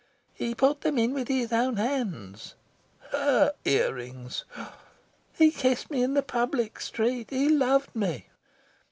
[0.33, 2.55] "He put them in with his own hands."
[3.11, 4.45] HER ear rings!
[5.33, 7.29] "He kissed me in the public street.
[7.29, 8.25] He loved me"...